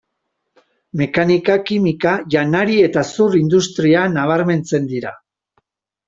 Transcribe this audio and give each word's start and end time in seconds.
Mekanika, 0.99 1.57
kimika, 1.67 2.13
janari 2.35 2.77
eta 2.85 3.03
zur 3.17 3.37
industria 3.41 4.07
nabarmentzen 4.15 4.89
dira. 4.95 5.13